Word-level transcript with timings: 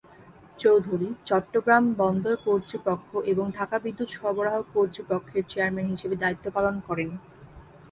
চৌধুরী 0.59 1.09
চট্টগ্রাম 1.25 1.83
বন্দর 1.93 2.35
কর্তৃপক্ষ 2.45 3.09
এবং 3.31 3.45
ঢাকা 3.57 3.77
বিদ্যুৎ 3.79 4.09
সরবরাহ 4.11 4.55
কর্তৃপক্ষের 4.73 5.43
চেয়ারম্যান 5.49 5.87
হিসেবে 5.93 6.15
দায়িত্ব 6.15 6.45
পালন 6.55 6.75
করেন। 6.87 7.09